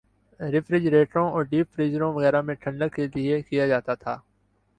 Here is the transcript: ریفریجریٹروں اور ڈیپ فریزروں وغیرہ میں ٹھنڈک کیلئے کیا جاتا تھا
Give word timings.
ریفریجریٹروں 0.39 1.29
اور 1.31 1.43
ڈیپ 1.43 1.73
فریزروں 1.75 2.11
وغیرہ 2.13 2.41
میں 2.41 2.55
ٹھنڈک 2.55 2.95
کیلئے 2.95 3.41
کیا 3.41 3.67
جاتا 3.67 3.95
تھا 3.95 4.17